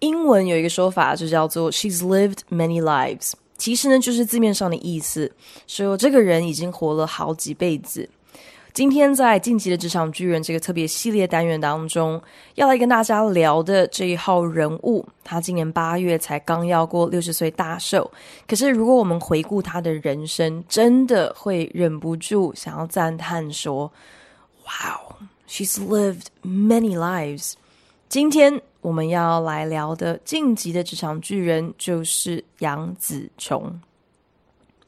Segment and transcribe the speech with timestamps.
[0.00, 5.30] 英文有一个说法，就叫做 "She's lived many lives"，其实呢就是字面上的意思，
[5.66, 8.08] 说这个人已经活了好几辈子。
[8.72, 12.22] 今天在《晋级的职场巨人》这个特别系列单元当中，
[12.54, 18.08] 要来跟大家聊的这一号人物，他今年八月才刚要过六十岁大寿。
[18.46, 23.92] 可是如果我们回顾他的人生，真的会忍不住想要赞叹说
[24.62, 25.16] ：“Wow,
[25.48, 27.54] she's lived many lives。”
[28.10, 28.60] 今天。
[28.80, 33.78] 我们要来聊的晋级的职场巨人就是杨紫琼。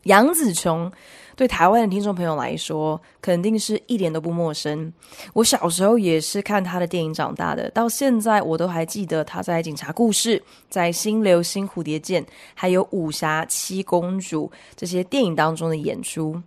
[0.05, 0.91] 杨紫琼
[1.37, 4.91] 对台湾的听众朋友来说，肯定是一点都不陌生。
[5.35, 10.39] 我小时候也是看她的电影长大的，到现在我都还记得她在《警察故事》、
[10.71, 16.43] 在《新流星蝴蝶剑》、还有《武侠七公主》这些电影当中的演出。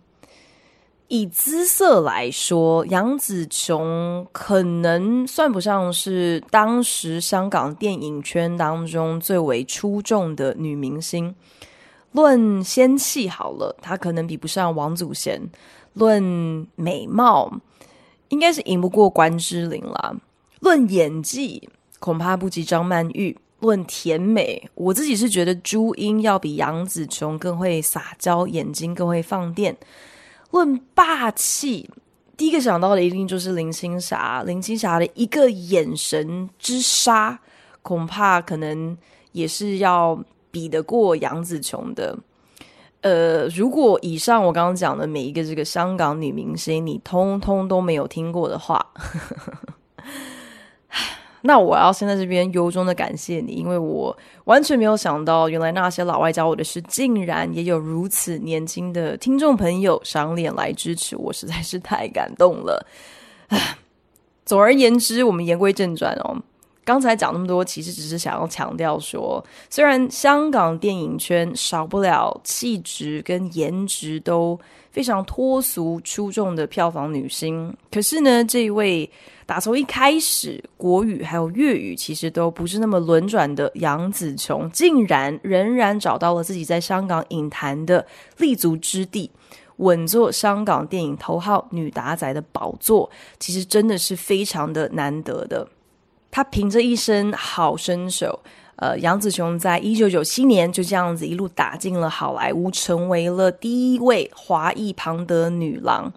[1.08, 11.34] 以姿色来说，杨紫琼可能算不上是当时香港电影圈当中最为出众的女明星。
[12.12, 15.38] 论仙气好了，她可能比不上王祖贤；
[15.92, 17.60] 论美貌，
[18.30, 20.16] 应该是赢不过关之琳啦；
[20.60, 21.68] 论演技，
[22.00, 29.76] 恐怕不及张曼玉；论甜美，我自己是觉得朱茵要比杨紫琼更会撒娇，眼睛更会放电。
[30.50, 31.90] 论霸气，
[32.36, 34.42] 第一个想到的一定就是林青霞。
[34.46, 37.38] 林青霞的一个眼神之杀，
[37.82, 38.96] 恐怕可能
[39.32, 40.18] 也是要
[40.50, 42.18] 比得过杨紫琼的。
[43.02, 48.84] 呃，如果以上我刚刚讲的每一个这个香港女明星，你通通都没有听过的话。
[51.46, 62.86] 那我要先在这边由衷的感谢你，因为我完全没有想到，原来那些老外教我的事，竟然也有如此年轻的听众朋友赏脸来支持我，实在是太感动了。
[63.48, 63.78] 唉，
[64.44, 66.42] 总而言之，我们言归正传哦。
[66.86, 74.56] 刚才讲那么多，其实只是想要强调说，虽然香港电影圈少不了气质跟颜值都
[74.92, 79.10] 非常脱俗出众的票房女星，可是呢，这一位
[79.44, 89.28] 打从一开始国语还有粤语其实都不是那么轮转的杨紫琼，竟然仍然找到了自己在香港影坛的立足之地，
[89.78, 93.10] 稳坐香港电影头号女打仔的宝座，
[93.40, 95.66] 其实真的是非常的难得的。
[96.36, 98.42] 他凭着一身好身手，
[98.76, 106.12] 呃，杨紫琼在一九九七年就这样子一路打进了好莱坞，成为了第一位华裔庞德女郎。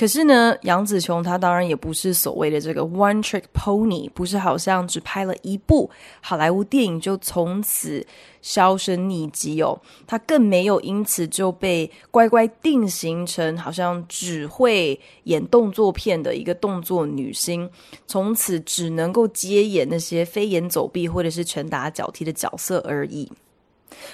[0.00, 5.90] 可是呢，杨紫琼她当然也不是所谓的这个 one trick pony，不是好像只拍了一部
[6.22, 8.06] 好莱坞电影就从此
[8.40, 9.78] 销声匿迹哦。
[10.06, 17.68] 她更没有因此就被乖乖定型成好像只会演动作片的一个动作女星，
[18.06, 23.30] 从此只能够接演那些飞檐走壁或者是拳打脚踢的角色而已。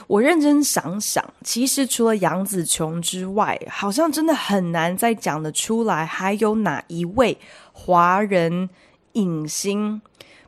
[0.07, 7.37] 我认真想想，其实除了杨紫琼之外，好像真的很难再讲得出来，还有哪一位
[7.73, 8.69] 华人
[9.13, 10.01] 影星，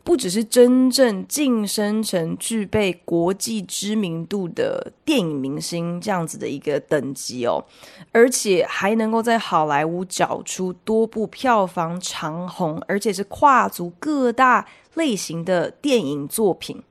[0.03, 7.65] 不只是真正晋升成具备国际知名度的电影明星这样子的一个等级哦，
[8.12, 16.83] 而且还能够在好莱坞找出多部票房长红，而且是跨足各大类型的电影作品。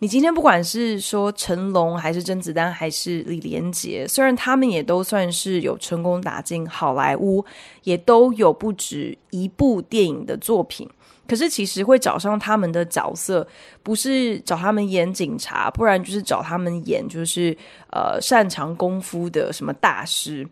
[0.00, 7.44] 你今天不管是说成龙，还是甄子丹，还是李连杰，虽然他们也都算是有成功打进好莱坞，
[7.84, 10.88] 也都有不止一部电影的作品。
[11.26, 13.46] 可是，其实会找上他们的角色，
[13.82, 17.56] 不是找他们演警察，不然就是找他们演就是
[17.90, 20.46] 呃擅长功夫的什么大师。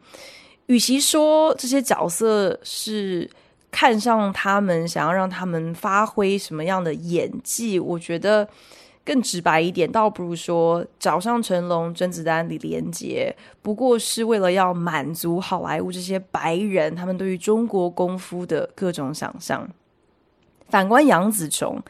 [0.67, 3.29] 与其说这些角色是
[3.71, 8.49] 看上他们，想要让他们发挥什么样的演技，我觉得
[9.05, 19.69] 更直白一点，倒不如说找上成龙、甄子丹、李连杰，不过是为了要满足好莱坞这些白人他们对于中国功夫的各种想象。
[20.69, 21.83] 反观杨紫琼，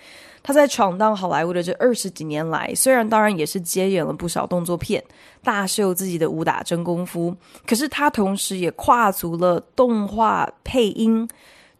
[0.42, 5.04] 她在闯荡好莱坞的这二十几年来，虽然当然也是接演了不少动作片，
[5.44, 11.28] 大秀自己的武打真功夫，可是她同时也跨足了动画配音、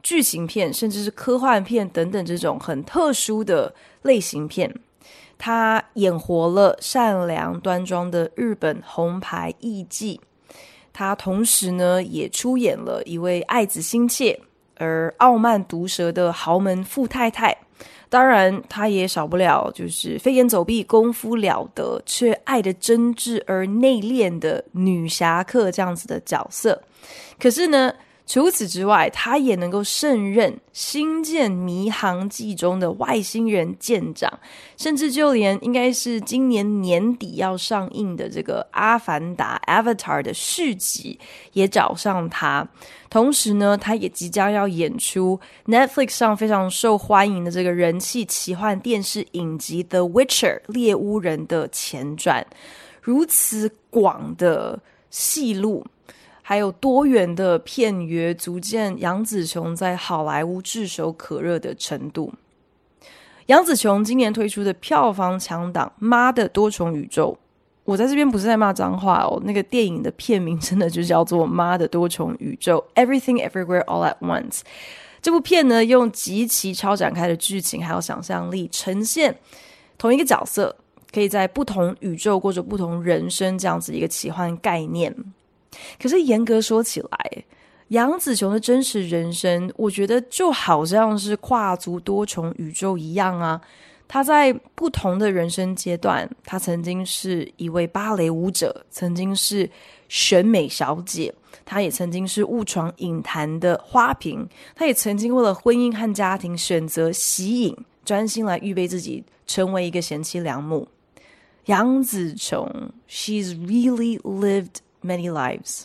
[0.01, 4.73] 剧情片，甚至是科幻片等等这种很特殊的类型片。
[5.45, 10.21] 他演活了善良端庄的日本红牌艺妓。
[10.93, 14.39] 他同时呢，也出演了一位爱子心切
[14.77, 17.59] 而傲慢毒舌的豪门富太太。
[18.09, 26.81] 当然，他也少不了就是飞檐走壁、功夫了得，却爱得真挚而内敛的女侠客这样子的角色。
[27.41, 27.93] 可是呢，
[28.25, 34.39] 除此之外，他也能够胜任《星舰迷航记》中的外星人舰长，
[34.77, 41.19] 甚至就连应该是今年年底要上映的这个《阿凡达》（Avatar） 的续集
[41.53, 42.67] 也找上他。
[43.11, 52.47] 同时呢，他也即将要演出 Netflix 上非常受欢迎的这个人气奇幻电视影集《The Witcher》猎巫人的前传，
[53.03, 54.81] 如此广的
[55.11, 55.85] 戏路。
[56.43, 62.33] 还有多元的片约，足见杨紫琼在好莱坞炙手可热的程度。
[63.47, 67.37] 杨紫琼今年推出的票房强档《妈的多重宇宙》，
[67.85, 74.61] 我在这边不是在骂脏话哦，那个电影的片名真的就叫做《妈的多重宇宙》（Everything Everywhere All at Once）。
[75.21, 79.39] 这部片呢，用极其超展开的剧情还有想象力，呈现
[79.97, 80.75] 同一个角色
[81.13, 85.15] 可以在不同宇宙过着不同人生这样子一个奇幻概念。
[86.01, 87.45] 可是严格说起来，
[87.89, 93.61] 杨紫琼的真实人生，我觉得就好像是跨足多重宇宙一样啊。
[94.09, 99.69] 她在不同的人生阶段，她曾经是一位芭蕾舞者，曾经是
[100.09, 101.35] 选美小姐，
[101.65, 110.87] 她也曾经是误闯影坛的花瓶，她也曾经为了婚姻和家庭选择息影，专心来预备自己成为一个贤妻良母。
[111.67, 115.83] 杨紫琼，she's really lived Many lives，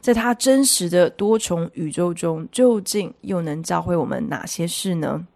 [0.00, 5.26] 在他真实的多重宇宙中，究竟又能教会我们哪些事呢？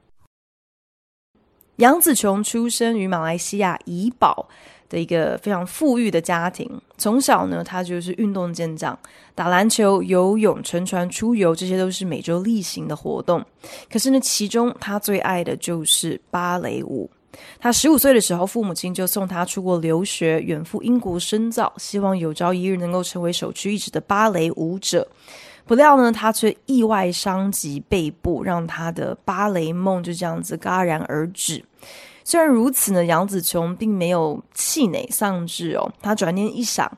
[1.77, 4.49] 杨紫琼出生于马来西亚怡保
[4.89, 8.97] 的一个非常富裕的家庭，从小呢，他就是运动健将，
[9.35, 13.45] 打篮球、游泳、乘船出游，这些都是每周例行的活动。
[13.91, 17.11] 可是呢，其中他最爱的就是芭蕾舞。
[17.59, 25.07] 他十五岁的时候，父母亲就送他出国留学，远赴英国深造，希望有朝一日能够成为首屈一指的芭蕾舞者。
[25.67, 31.65] 不料呢，他却意外伤及背部，让他的芭蕾梦就这样子戛然而止。
[32.23, 36.91] 虽然如此呢，杨紫琼并没有气馁丧志哦，他转念一想。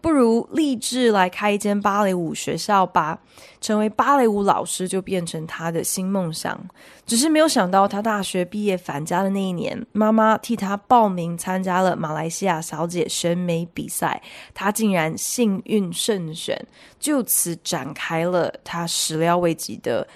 [0.00, 3.18] 不如立志来开一间芭蕾舞学校吧，
[3.60, 6.58] 成为芭蕾舞老师就变成他的新梦想。
[7.06, 14.22] 只是没有想到，他大学毕业返家的那一年，妈妈替他报名参加了马来西亚小姐选美比赛，
[14.54, 16.66] 他竟然幸运胜选，
[16.98, 20.06] 就此展开了他始料未及的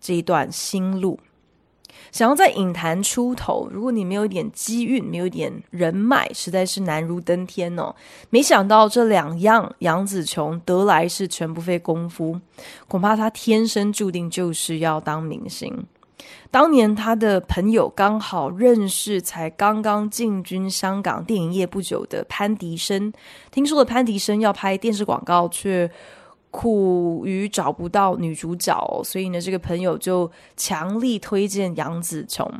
[0.00, 1.20] 这一段新路。
[2.10, 7.94] 想要在影坛出头，如果你没有一点机运，没有一点人脉，实在是难如登天哦。
[8.30, 12.40] 没想到这两样，杨紫琼得来是全不费功夫，
[12.86, 15.86] 恐怕她天生注定就是要当明星。
[16.50, 23.12] 当年他的朋友刚好认识才刚刚进军香港电影业不久的潘迪生，
[23.50, 25.88] 听说了潘迪生要拍电视广告，却
[26.60, 28.74] 苦于找不到女主角，
[29.04, 32.50] 所以呢，这个朋友就强力推荐杨紫琼。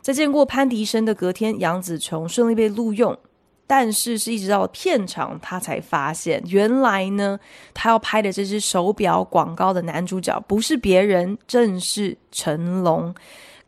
[0.00, 3.18] 在见过潘迪生的隔天，杨紫琼顺利被录用，
[3.66, 7.40] 但是是一直到片场，他才发现，原来呢，
[7.74, 13.12] 他要拍的这支手表广告的男主角不是别人，正是成龙。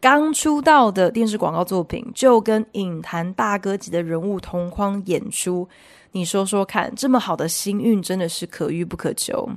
[0.00, 5.68] 刚出道的电视广告作品，就跟影坛大哥级的人物同框演出。
[6.12, 9.48] 你说说看，这么好的星运真的是可遇不可求。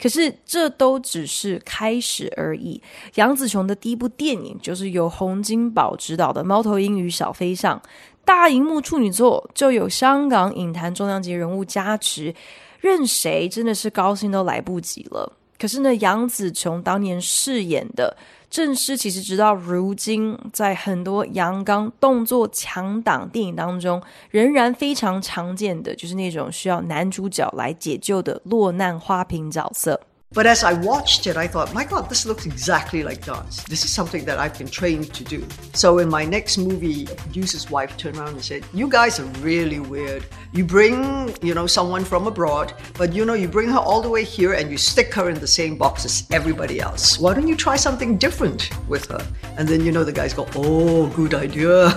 [0.00, 2.80] 可是这都只是开始而已。
[3.16, 7.76] 杨紫琼的第一部电影就是由洪金宝执导的《猫头鹰与小飞象》，
[8.24, 12.34] 大荧幕处女作，就有香港影坛重量级人物加持，
[12.80, 15.32] 任谁真的是高兴都来不及了。
[15.58, 18.16] 可是呢，杨紫琼当年饰演的。
[18.56, 30.00] 正是，其实直到如今，在很多阳刚动作强档电影当中，仍然非常常见的，就是那种需要男主角来解救的落难花瓶角色。
[30.35, 33.63] But as I watched it, I thought, my God, this looks exactly like dance.
[33.65, 35.45] This is something that I've been trained to do.
[35.73, 39.81] So in my next movie, producer's wife turned around and said, you guys are really
[39.81, 40.23] weird.
[40.53, 44.07] You bring, you know, someone from abroad, but you know, you bring her all the
[44.07, 47.19] way here and you stick her in the same box as everybody else.
[47.19, 49.19] Why don't you try something different with her?
[49.57, 51.91] And then, you know, the guys go, oh, good idea.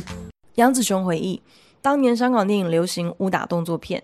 [0.55, 1.41] 杨紫琼回忆，
[1.81, 4.01] 当年香港电影流行武打动作片。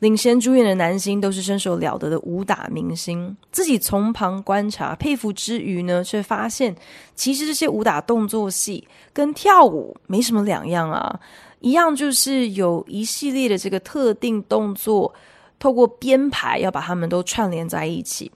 [0.00, 6.74] 领衔主演的男星都是身手了得的武打明星，自己从旁观察佩服之余呢，却发现
[7.14, 11.20] 其实这些武打动作戏跟跳舞没什么两样啊。
[11.60, 15.14] 一样就是有一系列的这个特定动作，
[15.58, 18.30] 透过编排要把它们都串联在一起。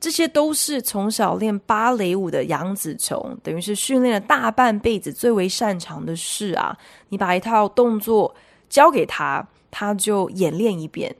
[0.00, 6.76] 这些都是从小练芭蕾舞的杨紫琼，等于是训练了大半辈子最为擅长的事啊！
[7.08, 8.34] 你把一套动作
[8.68, 11.12] 交给他，他就演练一遍，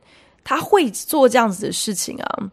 [0.45, 2.51] 他会做这样子的事情啊！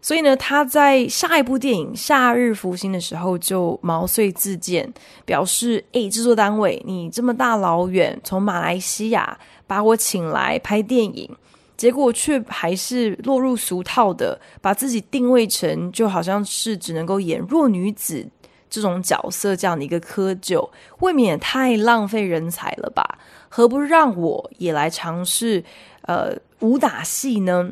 [0.00, 4.90] 所以呢，他在下一部电影《夏日福星》的时候就毛遂自荐，
[5.24, 11.28] 表示：“哎，制作单位，你这么大老远从马来西亚把我请来拍电影。”
[11.76, 18.28] 结果却还是落入俗套的，把自己定位成就好像是只能够演弱女子
[18.70, 23.18] 这种角色，这样的一个科就，未免也太浪费人才了吧？
[23.48, 25.62] 何不让我也来尝试
[26.02, 27.70] 呃武打戏呢？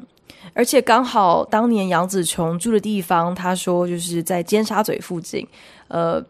[0.52, 5.46] 而且刚好当年杨紫琼住的地方，她说就是在尖沙咀附近，
[5.86, 6.22] 呃，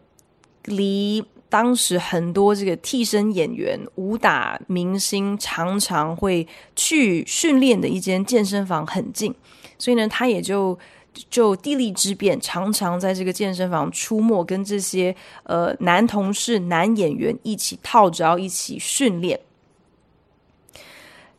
[0.65, 1.25] 离。
[1.51, 9.33] 当时很多这个替身演员、武打明星常常会去训练的一间健身房很近，
[9.79, 10.77] 所以呢，他也就
[11.29, 19.39] 就地利之便，常常在这个健身房出没，跟这些呃男同事、男演员一起套招，一起训练。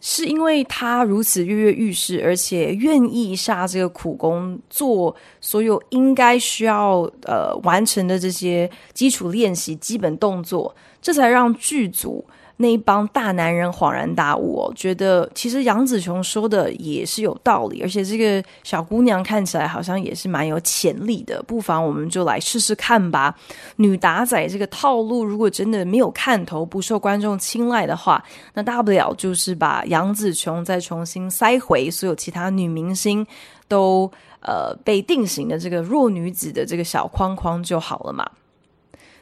[0.02, 12.24] 是因为他如此跃跃欲试，而且愿意下这个苦功，做所有应该需要呃完成的这些基础练习、基本动作，这才让剧组。
[12.62, 23.34] 那一帮大男人恍然大悟哦，觉得其实杨紫琼说的也是有道理，而且这个小姑娘看起来好像也是蛮有潜力的，不妨我们就来试试看吧。
[23.76, 33.26] 女打仔这个套路，如果真的没有看头，不受观众青睐的话，那大不了就是把杨紫琼再重新塞回所有其他女明星
[33.68, 34.10] 都
[34.42, 38.30] 呃被定型的这个弱女子的这个小框框就好了嘛。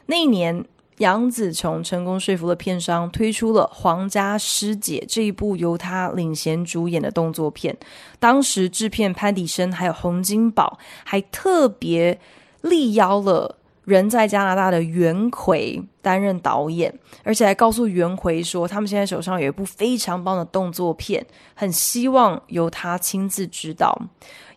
[0.07, 0.65] 那一年。
[0.99, 7.75] 杨紫琼成功说服了片商，推出了《皇家师姐》这一部由她领衔主演的动作片。
[8.19, 12.19] 当时制片潘迪生还有洪金宝还特别
[12.61, 21.25] 力邀了人在加拿大的袁奎担任导演，而且还告诉袁奎说，他们现在手上有一部非常棒的动作片，
[21.55, 23.97] 很希望由他亲自指导。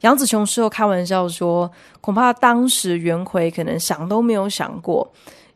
[0.01, 1.71] 杨紫琼事后开玩笑说，
[2.01, 5.13] 恐怕当时袁奎可能想都没有想过。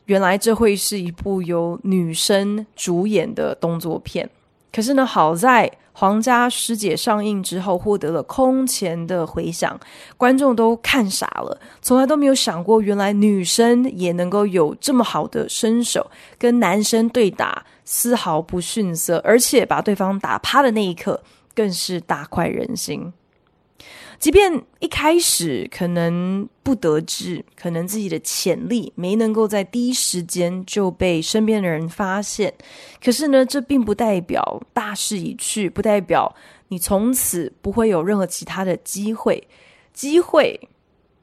[0.07, 4.29] 原来这会是一部由女生主演的动作片，
[4.73, 9.77] 可是呢，好在《皇家师姐》上映之后获得了空前的回响，
[10.15, 21.21] 观众都看傻了，从来都没有想过，原来女生也能够有这么好的身手，跟男生对打丝毫不逊色，而且把对方打趴的那一刻
[21.53, 23.11] 更是大快人心。
[24.19, 32.53] 即便一开始可能不得志，可能自己的潜力没能够在第一时间就被身边的人发现，
[33.03, 36.35] 可是呢，这并不代表大势已去，不代表
[36.69, 39.47] 你从此不会有任何其他的机会。
[39.93, 40.69] 机会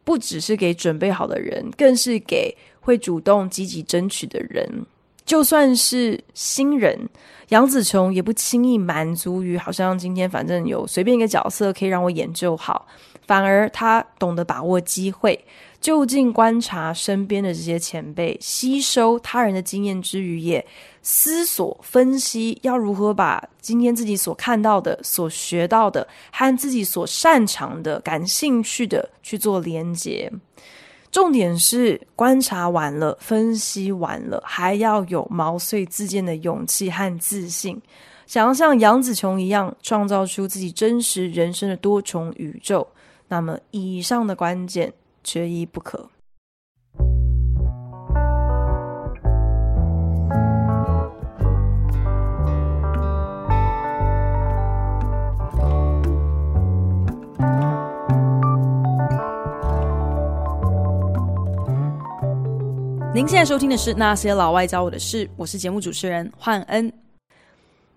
[0.03, 4.87] 不只是给准备好的人，更是给会主动积极争取的人。
[5.25, 7.09] 就算是新人，
[7.49, 12.87] 杨紫琼也不轻易满足于好像今天反正有随便一个角色可以让我演就好，
[13.27, 15.43] 反而他懂得把握机会，
[15.81, 20.65] 就近观察身边的这些前辈，吸收他人的经验之余，也
[21.01, 30.31] 思索分析要如何把今天自己所看到的、所学到的和自己所擅长的、感兴趣的去做连接。
[31.15, 37.81] 重点是观察完了，分析完了，还要有毛遂自荐的勇气和自信，
[38.27, 42.85] 想要像杨紫琼一样创造出自己真实人生的多重宇宙。
[43.29, 44.93] 那么，以上的关键
[45.23, 46.11] 缺一不可。
[63.15, 66.93] 您现在收听的是《那些老外教我的事》，我是节目主持人焕恩。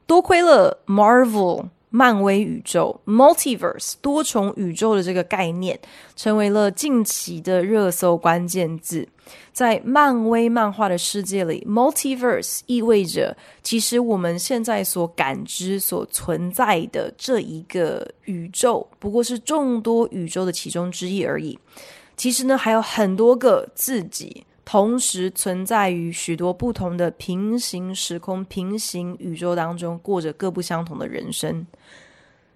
[0.05, 5.79] 多亏了 Marvel 漫威宇宙 Multiverse 多重宇宙的这个概念，
[6.15, 9.09] 成为了近期的热搜关键字。
[9.51, 21.57] 在漫威漫画的世界里，Multiverse 意味着，其实我们现在所感知、所存在的这一个宇宙，不过是众多宇宙的其中之一而已。
[22.15, 24.43] 其实呢，还有很多个自己。
[24.69, 31.65] 同时存在于许多不同的平行时空、平行宇宙当中，过着各不相同的人生。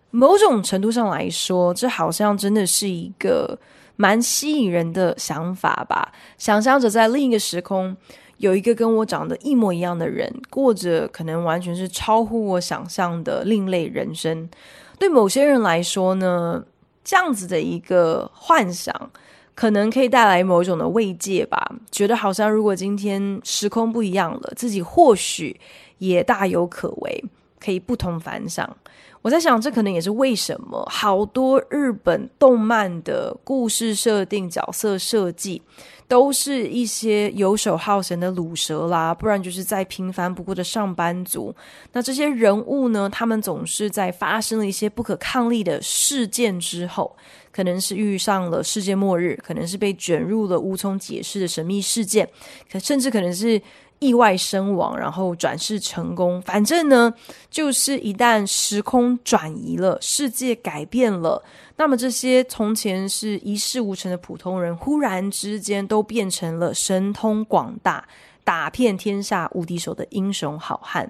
[0.09, 3.57] 某种程度上来说，这好像真的是一个
[3.95, 6.11] 蛮吸引人的想法吧。
[6.37, 7.95] 想象着在另一个时空，
[8.35, 14.49] 有一个跟我长得一模一样的人，过着可能完全是超乎我想象的另类人生。
[14.99, 16.61] 对某些人来说呢，
[17.05, 18.93] 这样子的一个幻想，
[19.61, 21.71] 可能可以带来某一种的慰藉吧。
[21.91, 25.55] 觉得好像如果今天时空不一样了，自己或许
[25.99, 27.23] 也大有可为，
[27.59, 28.67] 可以不同凡响。
[29.21, 35.61] 我在想，这可能也是为什么好多日本动漫的故事设定、角色设计。
[36.11, 41.55] 都是一些游手好闲的鲁蛇啦，不然就是再平凡不过的上班族。
[41.93, 47.15] 那这些人物呢，他们总是在发生了一些不可抗力的事件之后，
[47.49, 52.27] 可能是遇上了世界末日，可能是被卷入了无从解释的神秘事件，
[52.69, 53.61] 可甚至可能是。
[54.01, 56.41] 意外身亡，然后转世成功。
[56.41, 57.13] 反正呢，
[57.49, 61.41] 就是一旦时空转移了，世界改变了，
[61.77, 68.05] 那么这些从前是一事无成的普通人，忽然之间都变成了神通广大、
[68.43, 71.07] 打遍天下无敌手的英雄好汉。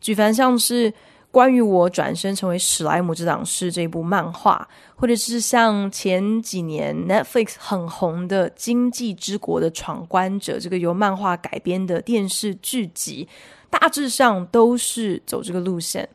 [0.00, 0.94] 举凡像是。
[1.34, 13.26] 关于我转身成为史莱姆这档事这部漫画，或者是像前几年 Netflix 很红的《经济之国的闯关者》这个由漫画改编的电视剧集，
[13.68, 16.08] 大致上都是走这个路线。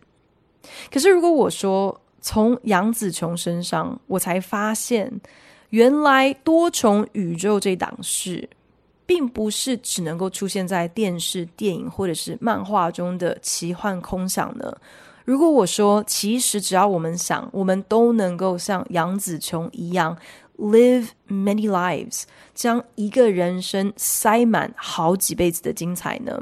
[0.89, 5.11] 可是如果我说从杨紫琼身上，我才发现
[5.71, 8.49] 原来多重宇宙这档事，
[9.05, 14.73] 并不是只能够出现在电视、电影或者是漫画中的奇幻空想呢？
[15.29, 20.17] 如果我说，其实只要我们想，我们都能够像杨紫琼一样
[20.57, 22.23] live many lives，
[22.55, 26.33] 将一个人生塞满好几辈子的精彩呢？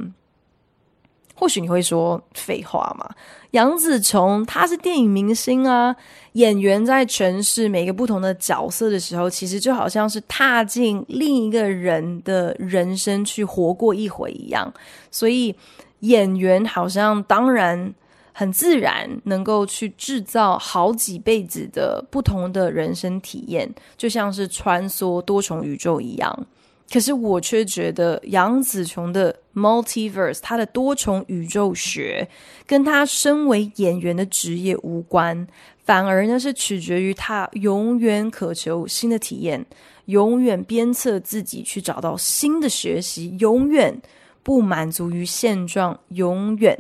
[1.36, 3.14] 或许你会说废话嘛？
[3.52, 5.94] 杨紫琼她是电影明星啊，
[6.32, 14.74] 演员在诠释每个不同的角色的时候，其实就好像是踏进另一个人的人生去活过一回一样，
[15.12, 15.54] 所以
[16.00, 17.94] 演员好像当然。
[18.40, 26.46] 很自然能够去制造好几辈子的不同的人生体验，就像是穿梭多重宇宙一样。
[26.94, 32.30] 可是我却觉得杨紫琼的 multiverse，她的多重宇宙学，
[32.68, 35.48] 跟她身为演员的职业无关，
[35.84, 39.66] 反而呢是取决于她永远渴求新的体验，
[40.06, 44.00] 永远鞭策自己去找到新的学习，永远
[44.44, 46.78] 不满足于现状，永远。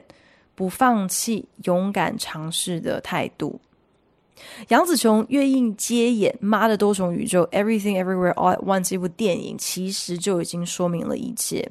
[0.57, 3.59] 不放弃、勇敢尝试的态度。
[4.69, 11.69] 杨紫琼愿意接演《妈的多重宇宙》（Everything Everywhere All at Once） 这部电影，其实就已经说明了一切。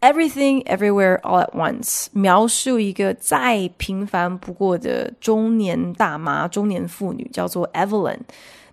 [0.00, 8.20] Everything Everywhere All at Once 描述一个再平凡不过的中年大妈、中年妇女，叫做 Evelyn。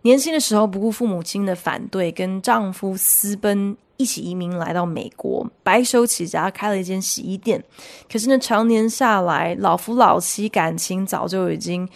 [0.03, 3.75] 年轻的时候不顾父母亲的反对，跟丈夫私奔。
[3.99, 7.61] 一起移民来到美国，白手起家开了一间洗衣店。
[8.09, 11.87] 可是呢，常年下来，老夫老妻感情早就已经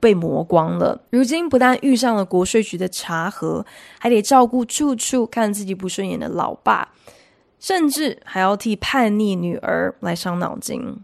[0.00, 1.02] 被磨光了。
[1.10, 3.66] 如今不但遇上了国税局的查核，
[4.00, 6.88] 还得照顾处处看自己不顺眼的老爸，
[7.60, 10.96] 甚至还要替叛逆女儿来伤脑筋。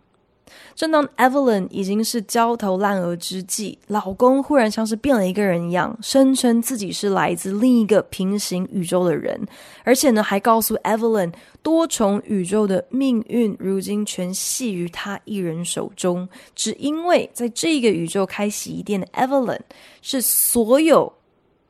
[0.74, 9.40] 正当 Evelyn 已经是焦头烂额之际，老公忽然像是变了一个人一样，声称自己是来自另一个平行宇宙的人，
[9.84, 11.32] 而且呢，还告诉 Evelyn
[11.62, 19.60] 多重宇宙的命运如今全系于他一人手中，只因为在这个宇宙开洗衣店的 Evelyn
[20.00, 21.12] 是所有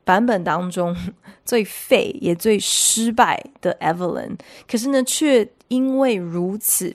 [0.04, 0.96] 版本当中
[1.44, 4.36] 最废也最失败的 Evelyn，
[4.70, 6.94] 可是呢，却因为如此。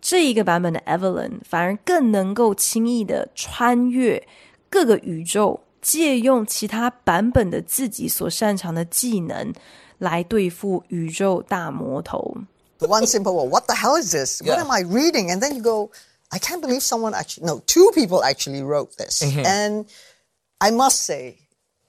[0.00, 4.26] 这一个版本的 Evelyn 反而更能够轻易的穿越
[4.68, 9.52] 各个宇宙，借用其他版本的自己所擅长的技能
[9.98, 12.36] 来对付宇宙大魔头。
[12.80, 14.42] One simple word, what the hell is this?
[14.42, 15.30] What am I reading?
[15.30, 15.90] And then you go,
[16.30, 19.22] I can't believe someone actually, no, two people actually wrote this.
[19.22, 19.86] And
[20.58, 21.38] I must say,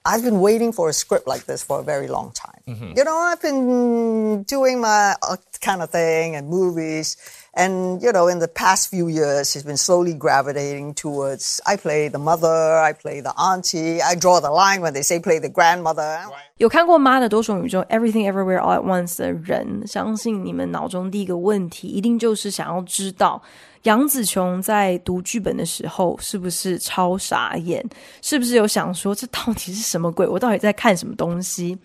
[0.04, 2.62] I've been waiting for a script like this for a very long time.
[2.96, 5.16] You know, I've been doing my
[5.60, 7.16] kind of thing and movies.
[7.54, 12.08] And, you know, in the past few years, he's been slowly gravitating towards, I play
[12.08, 15.48] the mother, I play the auntie, I draw the line when they say play the
[15.48, 16.20] grandmother.
[16.58, 23.42] 有看过《妈的多重宇宙》Everything Everywhere All at Once 的人，相信你们脑中第一个问题，一定就是想要知道
[23.82, 27.84] 杨紫琼在读剧本的时候是不是超傻眼，
[28.22, 30.26] 是不是有想说这到底是什么鬼？
[30.28, 31.76] 我到底在看什么东西？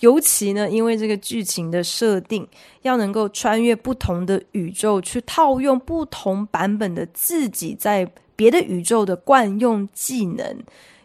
[0.00, 2.46] 尤其呢，因为这个剧情的设定
[2.82, 10.58] 要能够穿越不同的宇宙，去套用不同版本的自己在别的宇宙的惯用技能，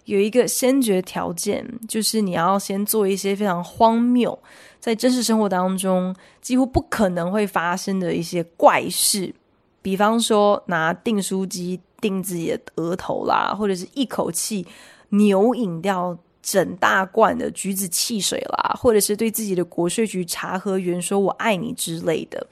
[0.06, 4.38] 有一个先决条件，就是你要先做一些非常荒谬、
[4.79, 9.34] 在真实生活当中几乎不可能会发生的一些怪事，
[9.82, 14.67] 比方说拿订书机订自己的额头啦，或者是一口气
[15.10, 22.45] 牛饮掉整大罐的橘子汽水啦，或者是对自己的国税局查核员说我爱你之类的。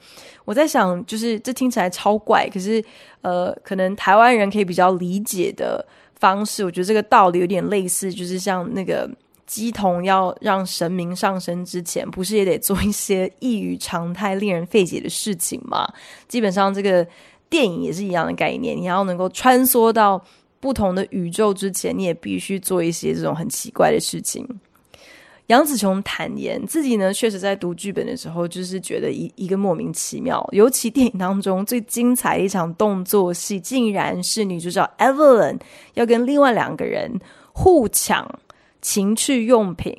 [0.44, 2.84] 我在想，就是这听起来超怪，可是
[3.20, 5.86] 呃，可能台湾人可以比较理解的
[6.18, 9.08] 方式，我觉得这个道理有点类似，就是像那个。
[9.44, 15.86] 鸡童要让神明上身之前，不是也得做一些异于常态、令人费解的事情吗？
[16.26, 17.06] 基本上，这个
[17.50, 18.74] 电影也是一样的概念。
[18.74, 20.24] 你要能够穿梭到
[20.62, 24.46] 不同的宇宙之前，你也必须做一些这种很奇怪的事情。
[25.48, 30.48] 杨紫琼坦言自己呢，确实在读剧本的时候，就是觉得一一个莫名其妙。
[30.52, 35.58] 尤其电影当中最精彩的一场动作戏，竟然是女主角 Evelyn
[35.94, 37.10] 要跟另外两个人
[37.52, 38.26] 互抢。
[38.80, 39.96] 情趣用品，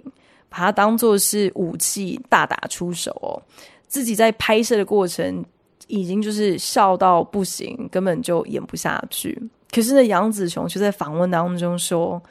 [0.49, 3.39] 把它当做是武器，大打出手哦。
[3.87, 5.45] 自己在拍摄的过程
[5.87, 9.41] 已经就是笑到不行，根本就演不下去。
[9.73, 12.21] 可是呢，杨紫琼却在访问当中说，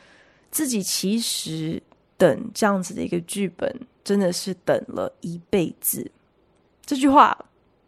[0.52, 1.82] 自己其实
[2.16, 6.08] 等这样子的一个剧本，真的是等了一辈子。
[6.86, 7.36] 这句话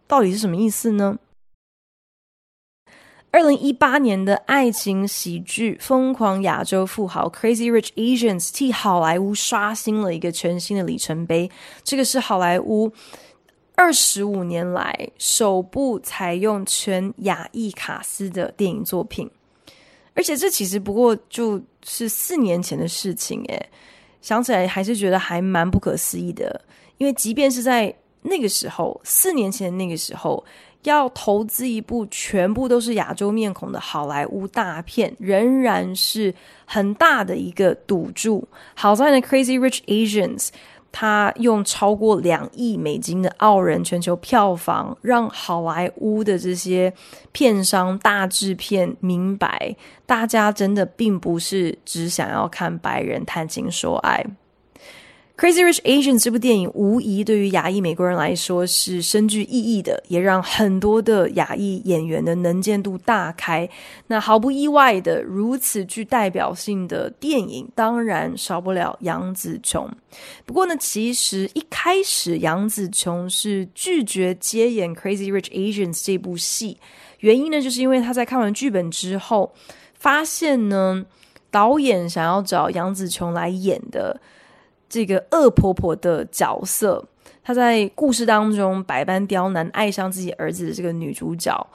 [0.08, 1.18] 到底是什么意思呢？
[3.30, 11.50] 二零一八年的爱情喜剧《疯狂亚洲富豪》（Crazy Rich Asians） 替好莱坞刷新了一个全新的里程碑。
[11.82, 12.92] 这个是好莱坞
[13.74, 19.28] 二十五年来首部采用全亚裔卡司的电影作品，
[20.14, 23.42] 而且这其实不过就是四年前的事情。
[23.48, 23.68] 诶，
[24.22, 26.60] 想起来还是觉得还蛮不可思议的，
[26.98, 30.44] 因为即便是在那个时候，四年前的那个时候。
[30.84, 36.34] 要投资一部全部都是亚洲面孔的好莱坞大片，仍然是
[36.66, 38.46] 很大的一个赌注。
[38.74, 40.48] 好在呢，《Crazy Rich Asians》
[40.96, 46.92] 他用超过两亿美金的傲人全球票房，让好莱坞的这些
[47.32, 49.74] 片商大制片明白，
[50.06, 54.24] 大家真的并不是只想要看白人谈情说爱。
[55.36, 63.68] Crazy Rich Asians 这部电影无疑对于亚裔美国人来说是深具意义的，也让很多的亚裔演员的能见度大开。
[64.06, 69.90] 那毫不意外的，如此具代表性的电影，当然少不了杨紫琼。
[70.46, 76.78] 不过呢，其实一开始杨紫琼是拒绝接演 Crazy Rich Asians 这部戏，
[77.18, 79.52] 原因呢，就是因为她在看完剧本之后，
[79.94, 81.04] 发现呢，
[81.50, 84.20] 导演想要找杨紫琼来演的。
[84.88, 87.04] 这个恶婆婆的角色，
[87.42, 91.66] 她在故事当中百般刁难，爱上自己儿子的这个女主角，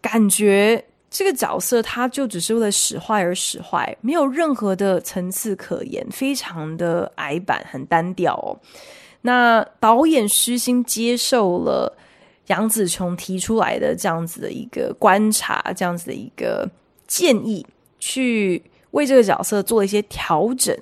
[0.00, 8.60] 感觉这个角色她就只是为了使坏而使坏，没有任何的层次可言，非常的矮板，很单调。
[9.22, 11.96] 那导演虚心接受了
[12.48, 16.68] 杨紫琼提出来的这样子的一个观察，这样子的一个
[17.06, 17.64] 建议，
[17.98, 20.76] 去为这个角色做一些调整。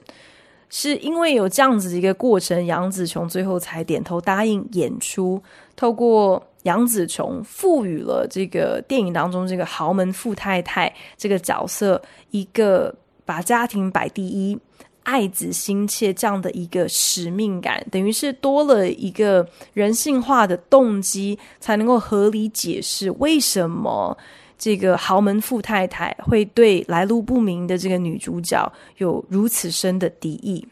[0.75, 5.41] 是因为有这样子的一个过程，杨紫琼最后才点头答应演出。
[5.77, 12.95] 透过杨紫琼赋予了这个电影当中这个豪门富太太这个角色一个
[13.27, 14.59] 把家庭摆第一、
[15.03, 24.17] 爱子心切这样的一个使命感，等于是多了一个人性化的动机，才能够合理解释为什么。
[24.63, 30.65] 这个豪门富太太会对来路不明的这个女主角有如此深的敌意。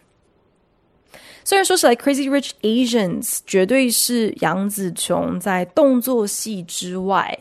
[1.43, 7.37] 虽然说起来，《Crazy Rich Asians》绝对是杨紫琼在动作戏之外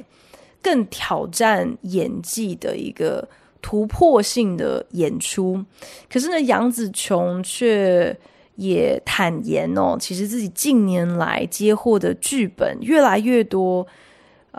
[0.59, 3.29] 更挑战演技的一个
[3.61, 5.63] 突破性的演出。
[6.11, 8.17] 可是呢，杨紫琼却
[8.55, 13.85] 也坦言哦，其实自己近年来接获的剧本越来越多。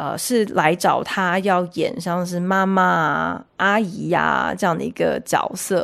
[0.00, 5.82] 呃，是来找他要演像是妈妈、阿姨呀、这样的一个角色，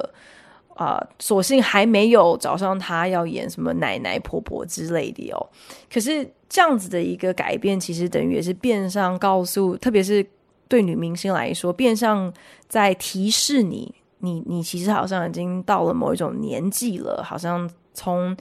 [0.75, 5.47] 啊、呃，所幸还没有找上他要演什么奶奶、婆婆之类的哦。
[5.93, 10.27] 可是这样子的一个改变，其实等于也是变相告诉，特别是
[10.67, 12.33] 对女明星来说，变相
[12.69, 18.35] 在提示你，你你其实好像已经到了某一种年纪了，好像从。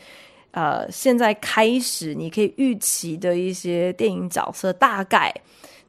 [0.58, 5.30] 呃，现在开始，你可以预期的一些电影角色，大概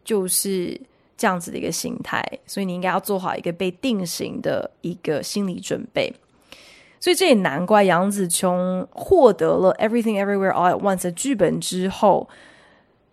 [0.07, 0.81] 就是
[1.19, 6.11] 这样子的一个形态，所以你应该要做好一个被定型的一个心理准备。
[7.01, 12.29] 所以这也难怪杨紫琼获得了《Everything Everywhere All at Once》的剧本之后，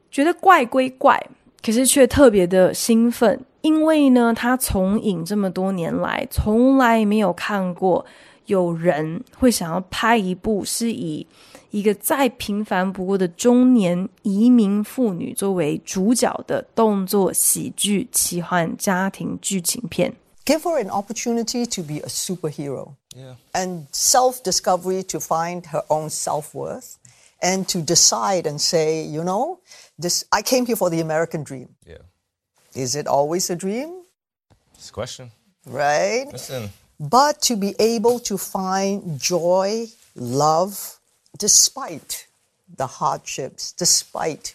[0.09, 1.21] 觉得怪归怪，
[1.61, 8.05] 可是却特别的兴奋，因为呢，他从影这么多年来，从来没有看过。
[8.47, 11.25] 有人会想要拍一部是以
[11.72, 20.14] 一个再平凡不过的中年移民妇女作为主角的动作喜剧奇幻家庭剧情片。
[20.44, 26.94] Give her an opportunity to be a superhero, yeah, and self-discovery to find her own self-worth,
[27.42, 29.58] and to decide and say, you know,
[30.00, 31.76] this I came here for the American dream.
[31.86, 31.98] Yeah.
[32.74, 34.04] Is it always a dream?
[34.74, 35.32] It's a question.
[35.66, 36.28] Right?
[36.32, 36.70] Listen.
[36.98, 40.98] But to be able to find joy, love,
[41.38, 42.26] despite
[42.76, 44.52] the hardships, despite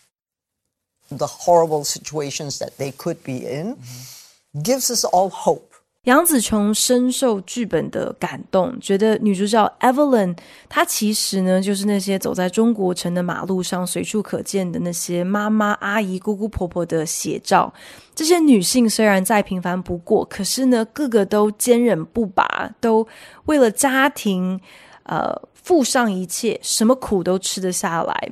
[1.10, 4.62] the horrible situations that they could be in, mm-hmm.
[4.62, 5.69] gives us all hope.
[6.03, 17.73] 杨紫琼深受剧本的感动，觉得女主角 Evelyn 她其实呢，就是那些走在中国城的马路上随处可见的那些妈妈、阿姨、姑姑、婆婆的写照。
[18.13, 23.08] 这些女性虽然再平凡不过，可是呢，个个都坚韧不拔，都
[23.45, 24.60] 为了家庭，
[25.09, 28.31] 呃，付上一切，什么苦都吃得下来。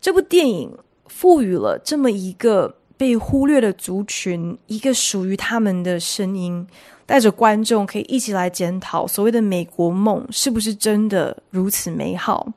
[0.00, 2.74] 这部电影赋予了这么一个。
[2.98, 6.66] 被忽略的族群，一个属于他们的声音，
[7.06, 12.52] 带着观众可以一起来检讨所谓的美国梦是不是真的如此美好。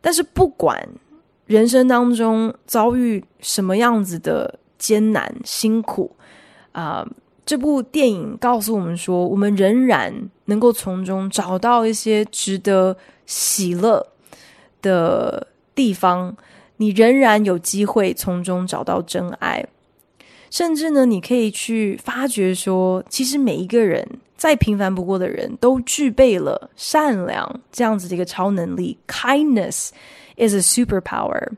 [0.00, 0.84] 但是不管
[1.46, 6.10] 人生当中遭遇什么样子的艰难辛苦，
[6.72, 7.08] 啊、呃，
[7.48, 14.06] 这部电影告诉我们说，我们仍然能够从中找到一些值得喜乐
[14.82, 16.36] 的地方。
[16.76, 19.64] 你仍然有机会从中找到真爱，
[20.50, 24.06] 甚至呢，你可以去发觉说，其实每一个人
[24.36, 28.98] 再平凡不过的人都具备了善良这样子的一个超能力。
[29.06, 29.88] Kindness
[30.36, 31.52] is a superpower。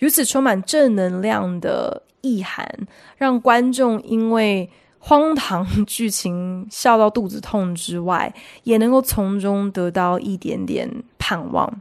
[0.00, 2.68] 如此充满正能量的意涵，
[3.16, 4.68] 让观众因为
[5.08, 8.30] 荒唐剧情笑到肚子痛之外，
[8.64, 10.86] 也能够从中得到一点点
[11.18, 11.80] 盼望。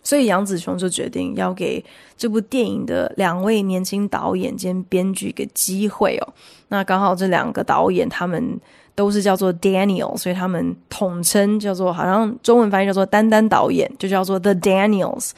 [0.00, 1.84] 所以杨紫琼就决定要给
[2.16, 6.32] 这部电影的两位年轻导演兼编剧一个机会哦。
[6.68, 8.60] 那刚好这两个导演他们
[8.94, 15.30] 都是叫做 Daniel，所以他们统称叫做好像中文翻译叫做丹丹导演，就叫做 The Daniels。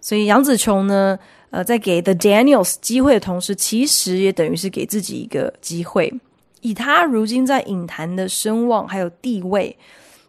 [0.00, 1.18] 所以杨紫琼呢，
[1.50, 6.12] 呃，在给 The Daniels 机会的同时，其实也等于是给自己一个机会。
[6.60, 9.76] 以他如今在影坛的声望还有地位，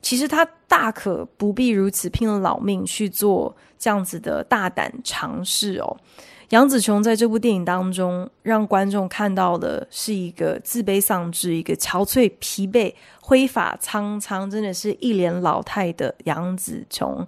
[0.01, 3.55] 其实他大可不必如此拼了老命去做。
[3.77, 5.97] 这样子的大胆尝试哦，
[6.49, 17.25] 杨紫琼在这部电影当中，让观众看到的是一个自卑丧志、一个憔悴疲惫、挥发苍苍，真的是一脸老态的杨紫琼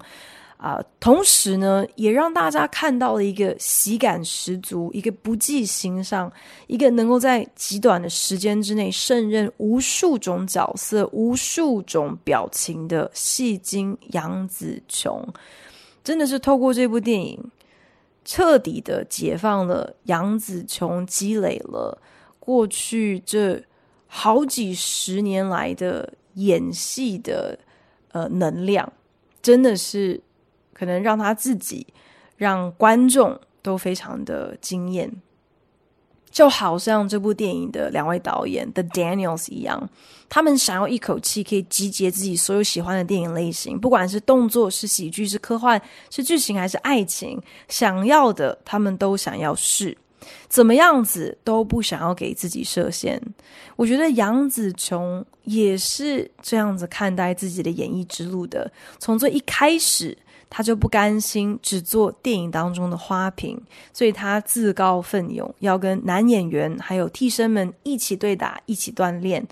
[0.64, 6.32] 啊、同时呢，也让大家看到了一个喜感十足、一个不计形上、
[6.68, 15.22] 一个能够在极短的时间之内胜任无数种角色、无数种表情的戏精杨紫琼。
[16.02, 17.52] 真的是透过这部电影，
[18.24, 22.02] 彻底的解放了杨紫琼积累了
[22.40, 23.62] 过去这
[24.08, 27.60] 好几十年来的演戏的
[28.14, 28.94] 呃能量，
[29.42, 30.22] 真的是
[30.74, 31.88] 可能让他自己、
[32.36, 35.12] 让观众都非常的惊艳。
[36.32, 39.88] 就好像这部电影的两位导演 The Daniels 一样，
[40.28, 49.96] 他们想要一口气可以集结自己所有喜欢的电影类型，不管是动作、是喜剧、是科幻、是剧情还是爱情，想要的他们都想要试，
[50.48, 53.22] 怎么样子都不想要给自己设限。
[53.76, 60.18] 我觉得杨紫琼也是这样子看待自己的演艺之路的，从最一开始。
[60.56, 63.60] 他就不甘心只做电影当中的花瓶，
[63.92, 69.44] 所以他自告奋勇要跟男演员还有替身们一起对打，一起锻炼。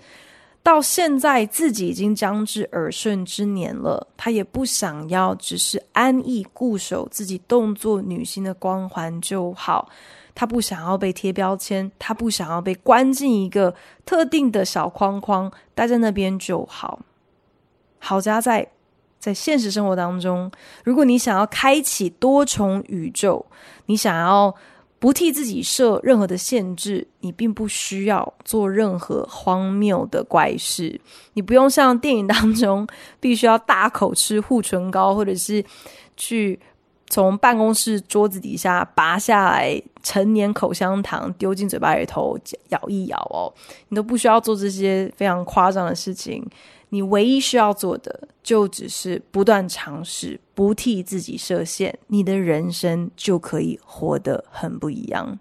[0.62, 9.90] 到现在自己已经将至耳顺之年了，他也不想要只是安逸固守自己动作女星的光环就好。
[10.36, 13.74] 他不想要被贴标签，他不想要被关进一个
[14.06, 17.00] 特定的小框框，待在那边就好。
[17.98, 18.68] 好家在。
[19.22, 20.52] 在现实生活当中，
[20.84, 23.46] 如果你想要开启多重宇宙，
[23.86, 24.54] 你想要
[24.98, 31.00] 不替自己设任何的限制，你并不需要做任何荒谬的怪事。
[31.34, 32.88] 你不用像电影当中
[33.20, 35.64] 必须要大口吃护唇膏，或者是
[36.18, 36.60] 去
[37.08, 42.36] 从办公室桌子底下拔下来成年口香糖丢进嘴巴里头
[42.70, 43.54] 咬一咬哦，
[43.90, 46.44] 你都不需要做这些非常夸张的事情。
[46.94, 55.40] 你唯一需要做的，就只是不断尝试，不替自己设限，你的人生就可以活得很不一样。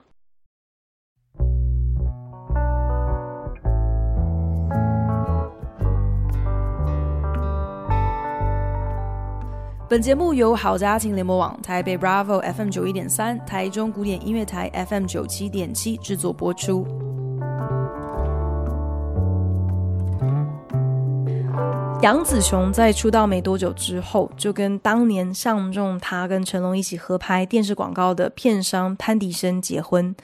[9.88, 17.09] 本节目由好家庭联播网、台北 Bravo FM 九一点三、台中古典音乐台 FM 九七点七制作播出。
[22.02, 30.14] 杨紫琼在出道没多久之后，就跟当年相中她跟成龙一起合拍电视广告的片商潘迪生结婚。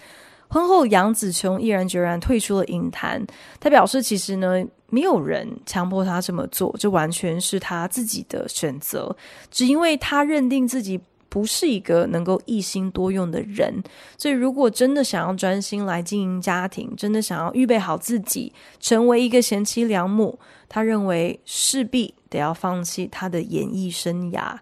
[0.49, 3.23] 婚后，杨紫琼毅然决然退出了影坛。
[3.61, 9.15] 她表示，其实呢，没有人强迫她这么做，这完全是她自己的选择。
[9.51, 13.83] 只因为她认定自己不是一个能够一心多用的人，
[14.17, 24.57] 所以如果真的想要专心来经营家庭，真的想要预备好自己成为一个贤妻良母，他认为势必得要放弃他的演艺生涯。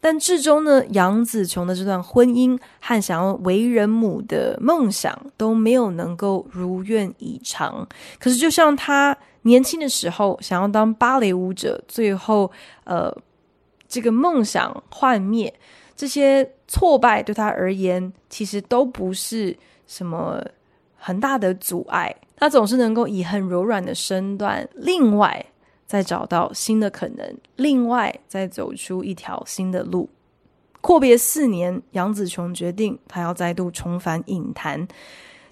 [0.00, 7.84] 但至终呢，杨紫琼的这段婚姻和想要为人母的梦想都没有能够如愿以偿。
[8.20, 12.48] 可是，就像他年轻的时候想要当芭蕾舞者，最后
[12.84, 13.12] 呃，
[13.88, 15.52] 这个梦想幻灭，
[15.98, 19.54] 这些挫败对他而言其实都不是
[19.86, 20.42] 什么
[20.96, 22.16] 很大的阻碍。
[22.36, 25.44] 他总是能够以很柔软的身段，另外。
[25.88, 30.06] 再找到新的可能，另外再走出一条新的路。
[30.82, 34.86] 阔别四年，杨紫琼决定她要再度重返影坛。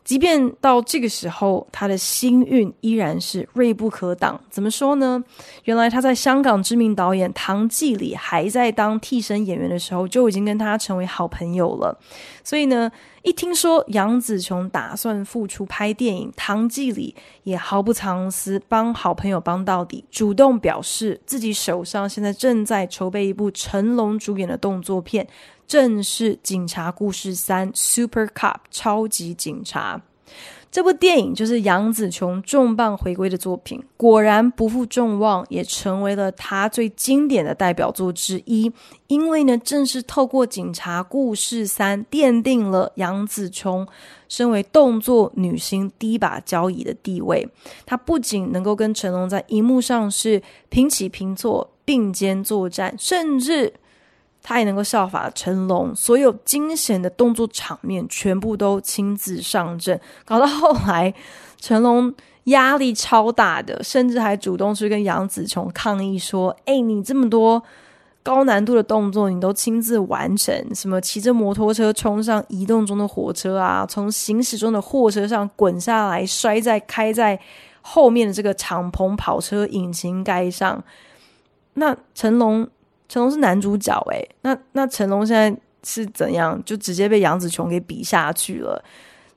[0.07, 4.41] 即便到这个时候，他的星运依然是锐不可挡。
[4.49, 5.21] 怎么说呢？
[5.65, 11.99] 原来他在香港知名导演唐季礼还在当替身演员的时候，就已经跟他成为好朋友了。
[12.45, 12.89] 所以呢，
[13.23, 25.27] 一听说杨紫琼打算复出拍电影，唐季礼也毫不藏私，帮好朋友帮到底，主动表示自己手上现在正在筹备一部成龙主演的动作片。
[25.67, 30.01] 正是《警察故事三》Super Cop 超级警察
[30.71, 33.83] 这部电影，就是杨紫琼重磅回归的作品。
[33.97, 38.71] 果然不负众望，也成为了她最经典的代表作之一。
[39.07, 43.87] 因为呢，正是透过《警察故事三》奠定了杨紫琼
[44.29, 47.49] 身为动作女星第一把交椅的地位。
[47.87, 53.73] 她不仅能够跟成龙在荧幕上是平起平坐、并肩作战，甚至。
[54.49, 61.13] 他也能够效法成龙，所有惊险的动作场面全部都亲自上阵，搞到后来
[61.61, 67.61] 成龙压力超大的，甚至还主动去跟杨紫琼抗议说：“哎、你这么多
[68.23, 77.37] 高难度的动作，你都亲自完成，什么骑着摩托车冲上移动中的火车啊，从行驶中的货车上滚下来，摔在开在
[77.83, 80.85] 后面的这个敞篷跑车引擎盖上。”
[81.75, 82.69] 那成龙。
[83.09, 86.61] 成龙是男主角诶，那那成龙现在是怎样？
[86.65, 88.83] 就直接被杨紫琼给比下去了，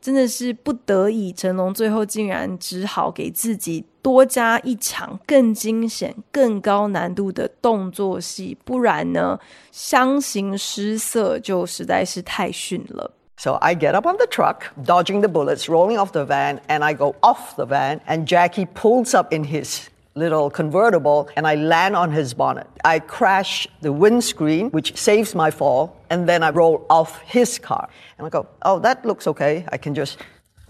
[0.02, 9.40] 真的是不得已，成龙最后竟然只好给自己多加一场更惊险、更高难度的动作戏，不然呢，
[9.72, 13.12] 相形失色就实在是太逊了。
[13.38, 16.94] So I get up on the truck, dodging the bullets, rolling off the van, and I
[16.94, 19.84] go off the van, and Jackie pulls up in his
[20.19, 22.67] little convertible and I land on his bonnet.
[22.85, 27.89] I crash the windscreen, which saves my fall, and then I roll off his car.
[28.19, 29.65] And I go, oh, that looks okay.
[29.73, 30.19] I can just,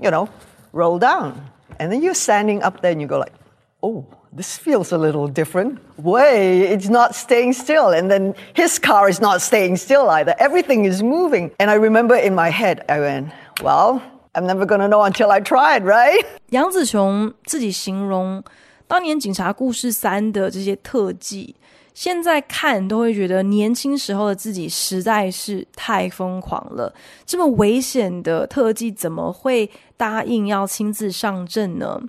[0.00, 0.28] you know,
[0.72, 1.50] roll down.
[1.78, 3.34] And then you're standing up there and you go like,
[3.82, 5.78] oh, this feels a little different.
[5.98, 7.90] Way, it's not staying still.
[7.90, 10.34] And then his car is not staying still either.
[10.38, 11.52] Everything is moving.
[11.60, 13.30] And I remember in my head, I went,
[13.62, 14.02] well,
[14.34, 16.24] I'm never gonna know until I try it, right?
[16.50, 18.42] 杨紫琼自己形容。
[18.89, 21.55] 当年《警察故事三》的这些特技，
[21.93, 26.91] 现在看都会觉得年轻时候的自己实在是太疯狂了。
[27.23, 32.01] 这么危险的特技，怎么会答应要亲自上阵呢？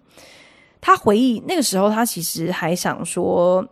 [0.81, 3.63] 他回忆那个时候，他其实还想说，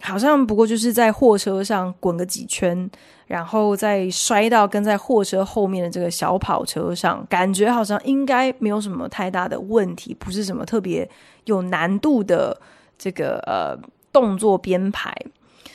[0.00, 2.90] 好像不过就是在货车上滚个几圈，
[3.26, 11.08] 然后再摔到跟在货车后面的这个小跑车上，感觉好像应该没有什么太大的问题，不是什么特别。
[11.46, 12.56] 有难度的
[12.98, 13.74] 这个呃
[14.12, 15.12] 动作编排，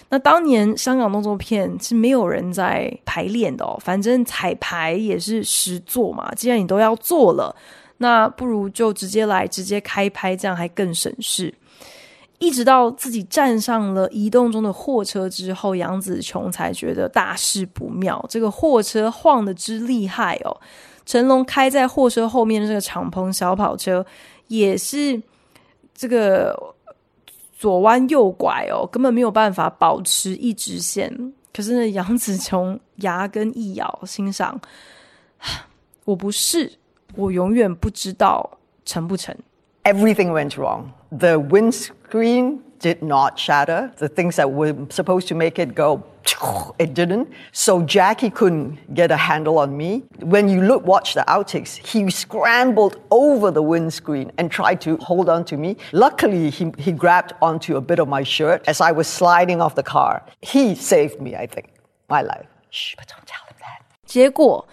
[0.09, 6.31] 那当年香港动作片是没有人在排练的哦，反正彩排也是实做嘛。
[6.35, 7.53] 既然你都要做了，
[7.97, 11.53] 那不如就直接来，直接开拍，这样还更省事。
[12.39, 20.55] 一直到自己站上了移动中的货车之后，杨子琼才觉得大事不妙，这个货车晃得之厉害哦。
[21.05, 24.05] 成龙开在货车后面的这个敞篷小跑车
[24.47, 25.21] 也是。
[25.97, 26.53] 这个
[27.57, 31.33] 左弯右拐哦，根本没有办法保持一直线。
[31.53, 34.59] 可是呢，杨子琼牙根一咬，心想：
[36.03, 36.69] 我不是，
[37.15, 39.33] 我永远不知道成不成。
[39.85, 40.95] Everything went wrong.
[41.11, 43.93] The windscreen did not shatter.
[43.97, 46.03] The things that were supposed to make it go
[46.79, 47.29] it didn't.
[47.51, 50.03] So Jackie couldn't get a handle on me.
[50.21, 55.29] When you look, watch the outtakes, he scrambled over the windscreen and tried to hold
[55.29, 55.77] on to me.
[55.91, 59.75] Luckily, he, he grabbed onto a bit of my shirt as I was sliding off
[59.75, 60.25] the car.
[60.41, 61.69] He saved me, I think,
[62.09, 62.47] my life.
[62.71, 63.85] Shh, but don't tell him that.
[64.05, 64.65] 结果。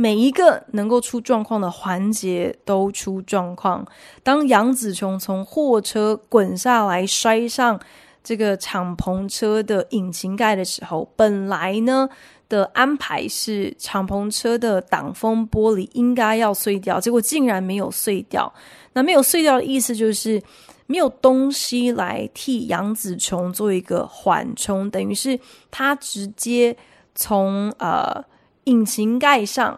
[0.00, 3.84] 每一个能够出状况的环节都出状况。
[4.22, 7.78] 当杨紫琼从货车滚下来摔上
[8.22, 12.08] 这个敞篷车的引擎盖的时候，本来呢
[12.48, 18.52] 的安排是敞篷车的挡风玻璃应该要碎掉，结果竟然没有碎掉。
[18.92, 20.40] 那没有碎掉的意思就是
[20.86, 25.36] 没有东西来替杨紫琼做一个缓冲，等于是
[25.72, 26.76] 他直接
[27.16, 28.24] 从呃
[28.64, 29.76] 引擎盖上。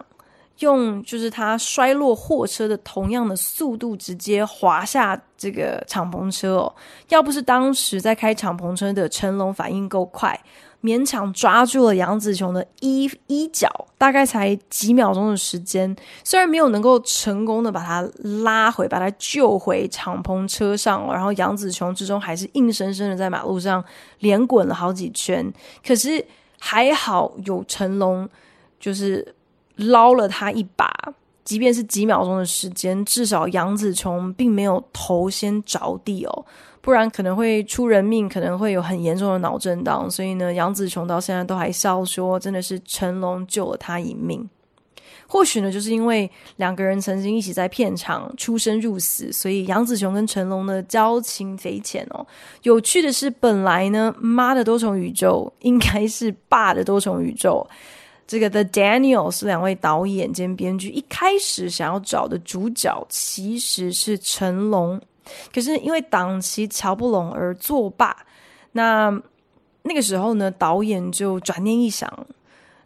[0.61, 6.74] 用就是他摔落货车的同样的速度，直接滑下这个敞篷车哦。
[7.08, 10.38] 要不是当时在开敞篷车的成龙反应够快，
[10.82, 15.94] 勉强抓住了杨紫琼的衣衣角，大概才几秒钟的时间。
[16.22, 18.06] 虽然没有能够成功的把他
[18.42, 23.82] 拉回，把他救回敞篷车上，然后杨紫琼最终还是硬生生的在马路上
[24.18, 25.52] 连滚了好几圈。
[25.86, 26.24] 可是
[26.58, 28.28] 还好有成龙，
[28.78, 29.34] 就是。
[29.81, 30.93] 捞了他一把，
[31.45, 36.45] 即便是几秒钟的时间，至少杨紫琼并没有头先着地哦，
[36.81, 40.11] 不然可能会出人命，可能会有很严重的脑震荡。
[40.11, 44.49] 所以呢，杨紫琼到现在都还笑说，真的是成龙救了他一命。
[45.26, 52.26] 或许呢，就是因为两个人曾经一起在片场出生入死，所以杨紫琼跟成龙的交情匪浅哦。
[52.62, 57.64] 有趣的是，本来呢，妈的多重宇宙应该是爸的多重宇宙。
[58.31, 65.01] 这个 The Daniels 是两位导演兼编剧，一开始想要找的主角其实是成龙，
[65.53, 68.16] 可是因为档期瞧不拢而作罢。
[68.70, 69.11] 那
[69.83, 72.09] 那个时候呢，导演就转念一想，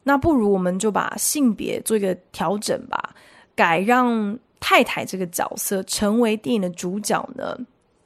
[0.05, 3.15] 那不如我们就把性别做一个调整吧，
[3.55, 7.55] 改让太太这个角色成为电影的主角呢。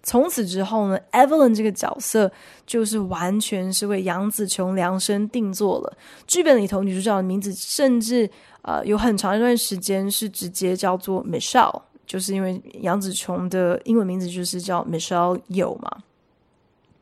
[0.08, 2.32] 从此之后呢，Evelyn 这个角色
[2.66, 5.98] 就是完全是为杨紫琼量身定做了。
[6.26, 8.28] 剧本里头女主角的名字甚至
[8.62, 15.90] 呃有很长一段时间是直接叫做 Michelle，就是因为杨紫琼的英文名字就是叫 Michelle Yeoh 嘛。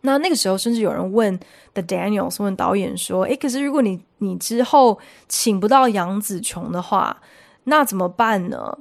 [0.00, 1.38] 那那个时候甚至有人问
[1.74, 4.98] The Daniels 问导演说：“诶，可是如果你你之后
[5.28, 7.16] 请不到杨紫琼的话，
[7.62, 8.76] 那怎么办呢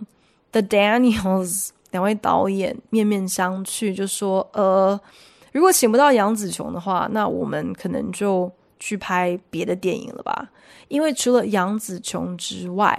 [0.51, 1.69] ？”The Daniels。
[1.95, 4.99] 两位导演面面相觑，就说：“呃，
[5.53, 10.51] 如果请不到杨紫琼的话，那我们可能就去拍别的电影了吧？
[10.89, 12.93] 因为除了杨紫琼之外，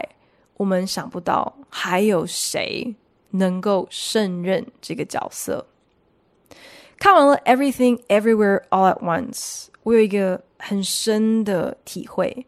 [0.56, 2.96] 我们想不到还有谁
[3.32, 5.66] 能够胜任这个角色。”
[6.98, 9.34] 看完了《Everything Everywhere All at Once》，
[9.82, 12.46] 我有一个很深的体会。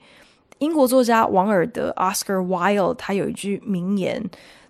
[0.61, 4.25] 英国作家王尔德 （Oscar Wilde） 他有一句名言。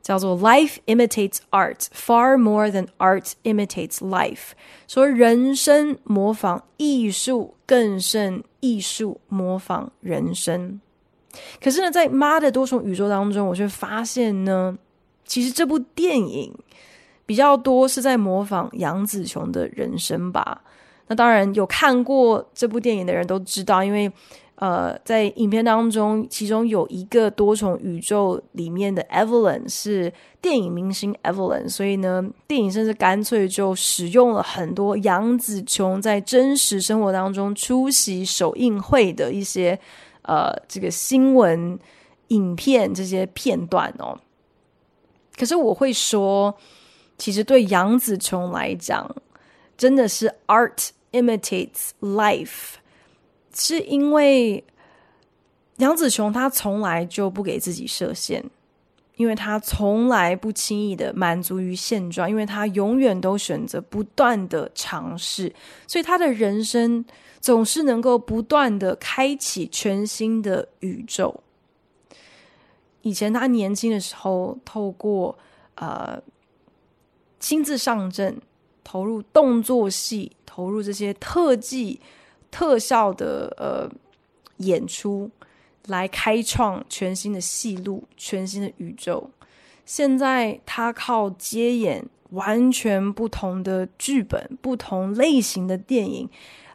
[0.09, 4.53] 叫做 “Life imitates art far more than art imitates life”，
[4.87, 10.81] 说人生模仿艺术更胜艺术模仿人生。
[11.63, 14.79] 可是呢，在《妈的多重宇宙》当中，我却发现呢，
[15.27, 16.55] 其实这部电影
[17.27, 20.63] 比较多是在模仿杨紫琼的人生吧。
[21.09, 24.11] 那当然，有看过这部电影的人都知道，因为。
[24.61, 39.79] 呃，在影片当中，其中有一个多重宇宙里面的 Evelyn 是电影明星 Evelyn，所以呢，电影甚至干脆就使用了很多杨紫琼在真实生活当中出席首映会的一些
[40.23, 41.79] 呃这个新闻
[42.29, 44.19] 影片这些片段哦。
[45.37, 46.53] 可是我会说，
[47.17, 49.09] 其实对杨紫琼来讲，
[49.77, 52.75] 真的是 Art imitates life。
[53.59, 54.63] 是因为
[55.79, 58.45] 杨紫琼她从来就不给自己设限，
[59.17, 65.53] 因为她从来不轻易的满足于现状，因为她永远都选择不断的尝试，
[65.87, 67.05] 所以她的人生
[67.41, 71.43] 总是能够不断的开启全新的宇宙。
[73.03, 75.37] 以前她年轻的时候，透过
[75.75, 76.21] 呃
[77.41, 78.41] 亲自上阵，
[78.85, 82.01] 投入动作戏，投入这些特技。
[82.51, 83.89] 特效的呃
[84.59, 85.31] 演出，
[85.87, 89.31] 来开创全新的戏路、全新的宇宙。
[89.85, 96.29] 现在他靠接演完全不同的剧本、不同类型的电影，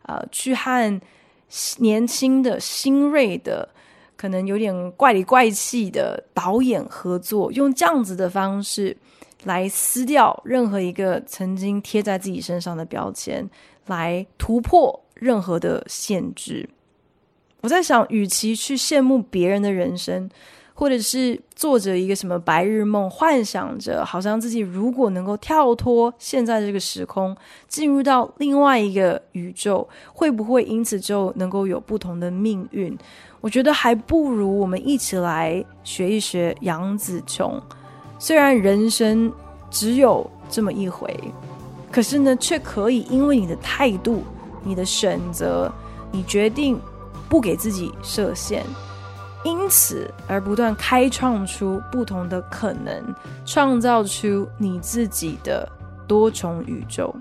[0.04, 1.00] 呃，去和
[1.78, 3.70] 年轻的、新锐的、
[4.16, 8.98] 可能有点怪里怪气的导演合作，用这样子的方式
[9.44, 13.48] 来撕掉任何一个曾经贴在自己身上的标签，
[13.86, 15.03] 来突破。
[15.24, 16.70] 任何的限制，
[17.62, 20.30] 我在想，与其去羡慕别人的人生，
[20.74, 27.34] 或者是做着一个什么白日梦，幻想着好像自己如果能够跳脱现在这个时空，
[27.70, 32.98] 进入到另外一个宇宙，会不会因此就能够有不同的命运？
[33.40, 37.62] 我觉得还不如我们一起来学一学杨紫琼。
[38.20, 39.32] 虽然人生
[39.70, 41.18] 只有这么一回，
[41.92, 44.24] 可是呢，却可以因为你的态度、
[44.64, 45.72] 你的选择，
[46.12, 46.80] 你决定
[47.30, 48.64] 不给自己设限。
[49.44, 53.04] 因此而不断开创出不同的可能，
[53.46, 55.70] 创造出你自己的
[56.08, 57.14] 多重宇宙。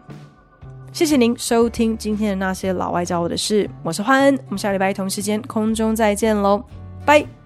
[0.93, 6.63] 谢谢您收听今天的那些老外教我的事，我是欢恩，我们下礼拜同时间空中再见喽，
[7.05, 7.42] 拜。